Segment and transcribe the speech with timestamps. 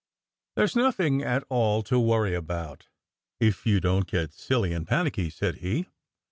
[0.55, 2.87] "There s nothing at all to worry about,
[3.39, 5.85] if you don t get silly and panicky," said he.